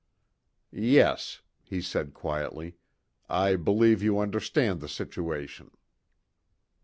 "Yes," 0.73 1.43
he 1.61 1.79
said 1.79 2.15
quietly; 2.15 2.75
"I 3.29 3.55
believe 3.55 4.01
you 4.01 4.17
understand 4.17 4.81
the 4.81 4.89
situation." 4.89 5.69